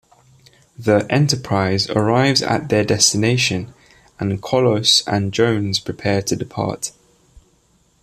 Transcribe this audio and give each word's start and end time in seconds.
The 0.79 1.05
"Enterprise" 1.11 1.87
arrives 1.91 2.41
at 2.41 2.69
their 2.69 2.83
destination, 2.83 3.71
and 4.19 4.41
Kollos 4.41 5.03
and 5.05 5.31
Jones 5.31 5.79
prepare 5.79 6.23
to 6.23 6.35
depart. 6.35 6.91